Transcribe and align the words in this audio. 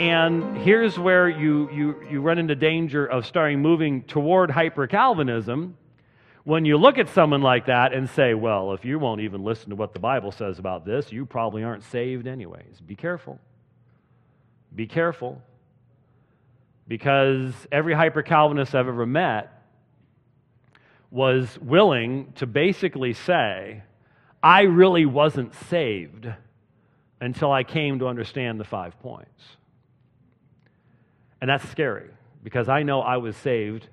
And 0.00 0.56
here's 0.56 0.98
where 0.98 1.28
you, 1.28 1.70
you, 1.70 2.02
you 2.10 2.22
run 2.22 2.38
into 2.38 2.54
danger 2.54 3.04
of 3.04 3.26
starting 3.26 3.60
moving 3.60 4.02
toward 4.04 4.50
hyper 4.50 4.86
Calvinism 4.86 5.76
when 6.44 6.64
you 6.64 6.78
look 6.78 6.96
at 6.96 7.10
someone 7.10 7.42
like 7.42 7.66
that 7.66 7.92
and 7.92 8.08
say, 8.08 8.32
well, 8.32 8.72
if 8.72 8.82
you 8.82 8.98
won't 8.98 9.20
even 9.20 9.44
listen 9.44 9.68
to 9.68 9.76
what 9.76 9.92
the 9.92 9.98
Bible 9.98 10.32
says 10.32 10.58
about 10.58 10.86
this, 10.86 11.12
you 11.12 11.26
probably 11.26 11.64
aren't 11.64 11.84
saved 11.84 12.26
anyways. 12.26 12.80
Be 12.86 12.96
careful. 12.96 13.38
Be 14.74 14.86
careful. 14.86 15.42
Because 16.88 17.52
every 17.70 17.92
hyper 17.92 18.22
Calvinist 18.22 18.74
I've 18.74 18.88
ever 18.88 19.04
met 19.04 19.52
was 21.10 21.58
willing 21.60 22.32
to 22.36 22.46
basically 22.46 23.12
say, 23.12 23.82
I 24.42 24.62
really 24.62 25.04
wasn't 25.04 25.52
saved 25.68 26.26
until 27.20 27.52
I 27.52 27.64
came 27.64 27.98
to 27.98 28.06
understand 28.06 28.58
the 28.58 28.64
five 28.64 28.98
points. 29.00 29.58
And 31.40 31.48
that's 31.48 31.68
scary 31.70 32.10
because 32.42 32.68
I 32.68 32.82
know 32.82 33.00
I 33.00 33.16
was 33.16 33.36
saved 33.36 33.88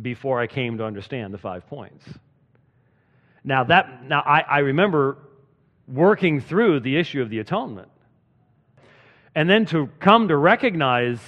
before 0.00 0.40
I 0.40 0.46
came 0.46 0.78
to 0.78 0.84
understand 0.84 1.34
the 1.34 1.38
five 1.38 1.66
points. 1.66 2.06
Now, 3.44 3.64
that, 3.64 4.04
now 4.04 4.20
I, 4.20 4.40
I 4.40 4.58
remember 4.60 5.18
working 5.88 6.40
through 6.40 6.80
the 6.80 6.96
issue 6.96 7.20
of 7.20 7.28
the 7.28 7.40
atonement. 7.40 7.88
And 9.34 9.48
then 9.48 9.66
to 9.66 9.88
come 9.98 10.28
to 10.28 10.36
recognize 10.36 11.18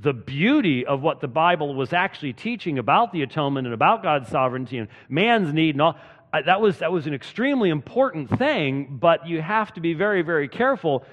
the 0.00 0.12
beauty 0.12 0.86
of 0.86 1.02
what 1.02 1.20
the 1.20 1.28
Bible 1.28 1.74
was 1.74 1.92
actually 1.92 2.32
teaching 2.32 2.78
about 2.78 3.12
the 3.12 3.22
atonement 3.22 3.66
and 3.66 3.74
about 3.74 4.02
God's 4.02 4.28
sovereignty 4.28 4.78
and 4.78 4.88
man's 5.08 5.52
need 5.52 5.74
and 5.74 5.82
all, 5.82 5.96
that 6.32 6.60
was, 6.60 6.78
that 6.78 6.90
was 6.90 7.06
an 7.06 7.12
extremely 7.14 7.68
important 7.68 8.38
thing, 8.38 8.96
but 9.00 9.28
you 9.28 9.42
have 9.42 9.72
to 9.74 9.80
be 9.80 9.92
very, 9.92 10.22
very 10.22 10.48
careful. 10.48 11.04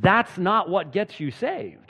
That's 0.00 0.38
not 0.38 0.70
what 0.70 0.90
gets 0.90 1.20
you 1.20 1.30
saved. 1.30 1.83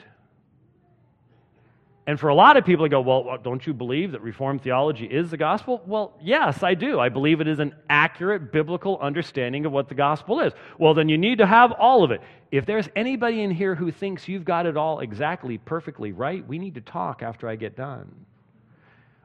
And 2.07 2.19
for 2.19 2.29
a 2.29 2.35
lot 2.35 2.55
of 2.55 2.65
people, 2.65 2.83
they 2.83 2.89
go, 2.89 3.01
Well, 3.01 3.37
don't 3.43 3.65
you 3.65 3.73
believe 3.73 4.11
that 4.11 4.21
Reformed 4.21 4.61
theology 4.61 5.05
is 5.05 5.31
the 5.31 5.37
gospel? 5.37 5.81
Well, 5.87 6.13
yes, 6.21 6.61
I 6.61 6.75
do. 6.75 6.99
I 6.99 7.09
believe 7.09 7.41
it 7.41 7.47
is 7.47 7.59
an 7.59 7.73
accurate 7.89 8.51
biblical 8.51 8.99
understanding 8.99 9.65
of 9.65 9.71
what 9.71 9.89
the 9.89 9.95
gospel 9.95 10.39
is. 10.39 10.53
Well, 10.77 10.93
then 10.93 11.09
you 11.09 11.17
need 11.17 11.39
to 11.39 11.47
have 11.47 11.71
all 11.71 12.03
of 12.03 12.11
it. 12.11 12.21
If 12.51 12.67
there's 12.67 12.87
anybody 12.95 13.41
in 13.41 13.49
here 13.49 13.73
who 13.73 13.91
thinks 13.91 14.27
you've 14.27 14.45
got 14.45 14.67
it 14.67 14.77
all 14.77 14.99
exactly, 14.99 15.57
perfectly 15.57 16.11
right, 16.11 16.47
we 16.47 16.59
need 16.59 16.75
to 16.75 16.81
talk 16.81 17.23
after 17.23 17.49
I 17.49 17.55
get 17.55 17.75
done. 17.75 18.13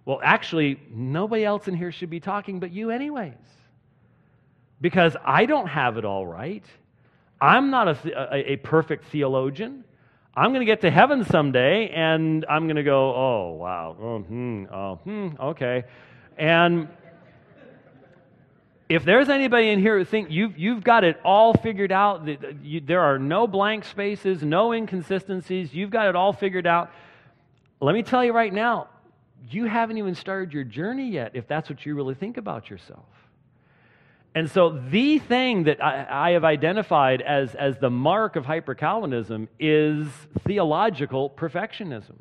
Well, 0.07 0.21
actually, 0.23 0.81
nobody 0.91 1.45
else 1.45 1.69
in 1.69 1.75
here 1.75 1.93
should 1.93 2.11
be 2.11 2.21
talking 2.21 2.61
but 2.61 2.73
you, 2.73 2.91
anyways. 2.91 3.35
Because 4.81 5.15
I 5.23 5.45
don't 5.45 5.67
have 5.67 5.99
it 5.99 6.07
all 6.07 6.27
right. 6.27 6.65
I'm 7.43 7.71
not 7.71 7.89
a, 7.89 8.35
a, 8.35 8.53
a 8.53 8.57
perfect 8.57 9.05
theologian. 9.07 9.85
I'm 10.41 10.53
going 10.53 10.61
to 10.61 10.67
get 10.67 10.81
to 10.81 10.91
heaven 10.91 11.27
someday 11.27 11.91
and 11.91 12.47
I'm 12.49 12.65
going 12.65 12.77
to 12.77 12.83
go, 12.83 13.15
oh, 13.15 13.57
wow, 13.61 13.95
oh, 14.01 14.19
hmm, 14.21 14.65
oh, 14.73 14.95
hmm, 14.95 15.29
okay. 15.39 15.85
And 16.39 16.89
if 18.89 19.05
there's 19.05 19.29
anybody 19.29 19.69
in 19.69 19.81
here 19.81 19.99
who 19.99 20.05
think 20.07 20.31
you've, 20.31 20.57
you've 20.59 20.83
got 20.83 21.05
it 21.05 21.21
all 21.27 21.53
figured 21.53 21.93
out, 21.93 22.25
that 22.25 22.57
you, 22.63 22.81
there 22.81 23.03
are 23.03 23.19
no 23.19 23.47
blank 23.47 23.85
spaces, 23.85 24.43
no 24.43 24.73
inconsistencies, 24.73 25.75
you've 25.75 25.91
got 25.91 26.09
it 26.09 26.17
all 26.17 26.33
figured 26.33 26.67
out, 26.67 26.91
let 27.83 27.95
me 27.95 28.03
tell 28.03 28.25
you 28.25 28.33
right 28.33 28.55
now, 28.55 28.89
you 29.51 29.67
haven't 29.67 29.99
even 29.99 30.15
started 30.15 30.55
your 30.55 30.65
journey 30.65 31.11
yet 31.11 31.33
if 31.35 31.47
that's 31.49 31.69
what 31.69 31.85
you 31.85 31.95
really 31.95 32.15
think 32.15 32.39
about 32.39 32.71
yourself. 32.71 33.05
And 34.41 34.51
so, 34.51 34.71
the 34.71 35.19
thing 35.19 35.65
that 35.65 35.85
I, 35.85 36.07
I 36.09 36.31
have 36.31 36.45
identified 36.45 37.21
as, 37.21 37.55
as 37.55 37.77
the 37.77 37.91
mark 37.91 38.37
of 38.37 38.47
hyper 38.47 38.75
Calvinism 38.75 39.51
is 39.59 40.07
theological 40.47 41.29
perfectionism. 41.29 42.15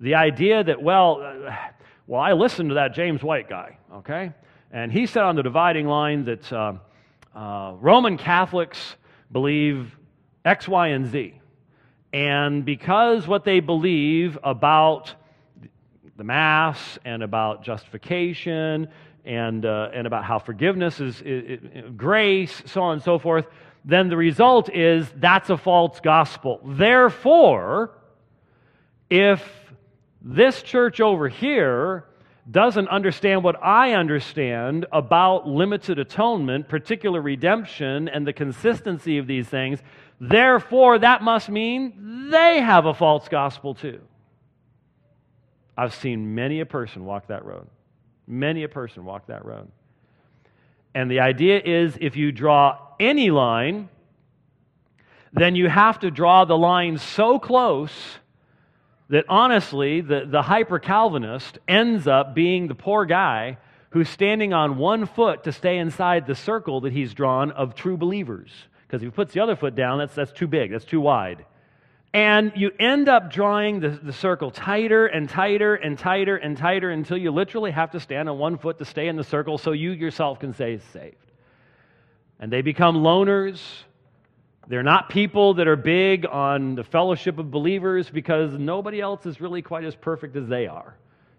The 0.00 0.16
idea 0.16 0.64
that, 0.64 0.82
well, 0.82 1.22
uh, 1.22 1.54
well, 2.08 2.20
I 2.20 2.32
listened 2.32 2.70
to 2.70 2.74
that 2.74 2.92
James 2.92 3.22
White 3.22 3.48
guy, 3.48 3.78
okay? 3.94 4.32
And 4.72 4.90
he 4.90 5.06
said 5.06 5.22
on 5.22 5.36
the 5.36 5.44
dividing 5.44 5.86
line 5.86 6.24
that 6.24 6.52
uh, 6.52 6.72
uh, 7.36 7.74
Roman 7.78 8.18
Catholics 8.18 8.96
believe 9.30 9.96
X, 10.44 10.66
Y, 10.66 10.88
and 10.88 11.06
Z. 11.06 11.40
And 12.12 12.64
because 12.64 13.28
what 13.28 13.44
they 13.44 13.60
believe 13.60 14.36
about 14.42 15.14
the 16.16 16.24
Mass 16.24 16.98
and 17.04 17.22
about 17.22 17.62
justification 17.62 18.88
and, 19.26 19.66
uh, 19.66 19.90
and 19.92 20.06
about 20.06 20.24
how 20.24 20.38
forgiveness 20.38 21.00
is, 21.00 21.20
is, 21.22 21.60
is, 21.60 21.90
grace, 21.96 22.62
so 22.66 22.82
on 22.82 22.94
and 22.94 23.02
so 23.02 23.18
forth, 23.18 23.46
then 23.84 24.08
the 24.08 24.16
result 24.16 24.72
is 24.72 25.12
that's 25.16 25.50
a 25.50 25.56
false 25.56 26.00
gospel. 26.00 26.60
Therefore, 26.64 27.90
if 29.10 29.42
this 30.22 30.62
church 30.62 31.00
over 31.00 31.28
here 31.28 32.04
doesn't 32.48 32.88
understand 32.88 33.42
what 33.42 33.62
I 33.62 33.92
understand 33.92 34.86
about 34.92 35.48
limited 35.48 35.98
atonement, 35.98 36.68
particular 36.68 37.20
redemption, 37.20 38.08
and 38.08 38.26
the 38.26 38.32
consistency 38.32 39.18
of 39.18 39.26
these 39.26 39.48
things, 39.48 39.80
therefore 40.20 41.00
that 41.00 41.22
must 41.22 41.48
mean 41.48 42.28
they 42.30 42.60
have 42.60 42.86
a 42.86 42.94
false 42.94 43.28
gospel 43.28 43.74
too. 43.74 44.00
I've 45.76 45.94
seen 45.94 46.34
many 46.34 46.60
a 46.60 46.66
person 46.66 47.04
walk 47.04 47.26
that 47.26 47.44
road. 47.44 47.66
Many 48.26 48.64
a 48.64 48.68
person 48.68 49.04
walk 49.04 49.26
that 49.28 49.44
road. 49.44 49.68
And 50.94 51.10
the 51.10 51.20
idea 51.20 51.60
is 51.62 51.96
if 52.00 52.16
you 52.16 52.32
draw 52.32 52.78
any 52.98 53.30
line, 53.30 53.88
then 55.32 55.54
you 55.54 55.68
have 55.68 56.00
to 56.00 56.10
draw 56.10 56.44
the 56.44 56.56
line 56.56 56.98
so 56.98 57.38
close 57.38 57.92
that 59.08 59.24
honestly, 59.28 60.00
the, 60.00 60.24
the 60.26 60.42
hyper 60.42 60.78
Calvinist 60.78 61.58
ends 61.68 62.06
up 62.06 62.34
being 62.34 62.66
the 62.66 62.74
poor 62.74 63.04
guy 63.04 63.58
who's 63.90 64.08
standing 64.08 64.52
on 64.52 64.78
one 64.78 65.06
foot 65.06 65.44
to 65.44 65.52
stay 65.52 65.78
inside 65.78 66.26
the 66.26 66.34
circle 66.34 66.80
that 66.80 66.92
he's 66.92 67.14
drawn 67.14 67.50
of 67.52 67.74
true 67.74 67.96
believers. 67.96 68.50
Because 68.86 69.02
if 69.02 69.06
he 69.06 69.10
puts 69.10 69.32
the 69.32 69.40
other 69.40 69.56
foot 69.56 69.74
down, 69.74 69.98
that's, 69.98 70.14
that's 70.14 70.32
too 70.32 70.46
big, 70.46 70.72
that's 70.72 70.84
too 70.84 71.00
wide. 71.00 71.44
And 72.12 72.52
you 72.56 72.70
end 72.78 73.08
up 73.08 73.30
drawing 73.30 73.80
the, 73.80 73.90
the 73.90 74.12
circle 74.12 74.50
tighter 74.50 75.06
and 75.06 75.28
tighter 75.28 75.74
and 75.74 75.98
tighter 75.98 76.36
and 76.36 76.56
tighter 76.56 76.90
until 76.90 77.16
you 77.18 77.30
literally 77.30 77.70
have 77.70 77.90
to 77.90 78.00
stand 78.00 78.28
on 78.28 78.38
one 78.38 78.58
foot 78.58 78.78
to 78.78 78.84
stay 78.84 79.08
in 79.08 79.16
the 79.16 79.24
circle 79.24 79.58
so 79.58 79.72
you 79.72 79.90
yourself 79.90 80.40
can 80.40 80.54
stay 80.54 80.78
saved. 80.92 81.16
And 82.40 82.50
they 82.50 82.62
become 82.62 82.96
loners. 82.96 83.60
They're 84.68 84.82
not 84.82 85.10
people 85.10 85.54
that 85.54 85.68
are 85.68 85.76
big 85.76 86.26
on 86.26 86.74
the 86.74 86.84
fellowship 86.84 87.38
of 87.38 87.50
believers 87.50 88.10
because 88.10 88.52
nobody 88.52 89.00
else 89.00 89.26
is 89.26 89.40
really 89.40 89.62
quite 89.62 89.84
as 89.84 89.94
perfect 89.94 90.36
as 90.36 90.48
they 90.48 90.66
are 90.66 90.96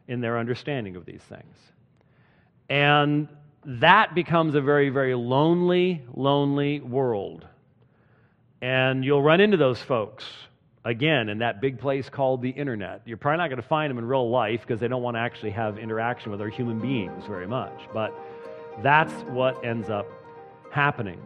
in 0.08 0.22
their 0.22 0.38
understanding 0.38 0.96
of 0.96 1.06
these 1.06 1.22
things. 1.22 1.56
And 2.70 3.28
that 3.66 4.16
becomes 4.16 4.56
a 4.56 4.62
very, 4.62 4.90
very 4.90 5.16
lonely, 5.16 6.04
lonely 6.14 6.80
world. 6.80 7.46
And 8.62 9.04
you'll 9.04 9.22
run 9.22 9.42
into 9.42 9.58
those 9.58 9.82
folks 9.82 10.26
again 10.86 11.30
in 11.30 11.40
that 11.40 11.62
big 11.62 11.80
place 11.80 12.10
called 12.10 12.42
the 12.42 12.50
internet. 12.50 13.02
You're 13.06 13.18
probably 13.18 13.38
not 13.40 13.50
going 13.50 13.62
to 13.62 13.68
find 13.68 13.90
them 13.90 13.98
in 13.98 14.06
real 14.06 14.30
life 14.30 14.62
because 14.62 14.80
they 14.80 14.88
don't 14.88 15.04
want 15.04 15.16
to 15.16 15.22
actually 15.22 15.52
have 15.52 15.78
interaction 15.78 16.32
with 16.32 16.40
other 16.40 16.50
human 16.50 16.80
beings 16.80 17.26
very 17.26 17.48
much. 17.48 17.80
But 17.94 18.14
that's 18.84 19.14
what 19.30 19.64
ends 19.66 19.90
up 19.90 20.08
happening. 20.72 21.22